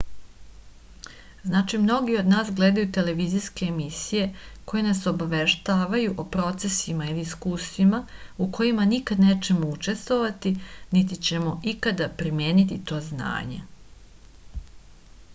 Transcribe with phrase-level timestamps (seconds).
[1.49, 4.23] znači mnogi od nas gledaju televizijske emisije
[4.71, 8.01] koje nas obaveštavaju o procesima ili iskustvima
[8.47, 10.55] u kojima nikad nećemo učestovati
[10.99, 13.61] niti ćemo ikad primeniti to znanje